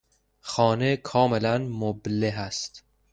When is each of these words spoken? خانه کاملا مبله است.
خانه 0.39 0.97
کاملا 0.97 1.57
مبله 1.57 2.27
است. 2.27 2.83